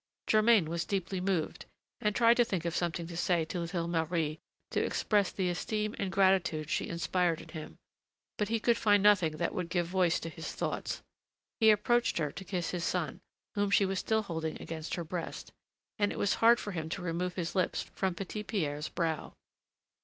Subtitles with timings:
[0.25, 1.67] Germain was deeply moved,
[1.99, 4.39] and tried to think of something to say to little Marie
[4.71, 7.77] to express the esteem and gratitude she inspired in him,
[8.39, 11.03] but he could find nothing that would give voice to his thoughts.
[11.59, 13.21] He approached her to kiss his son,
[13.53, 15.53] whom she was still holding against her breast,
[15.99, 19.35] and it was hard for him to remove his lips from Petit Pierre's brow.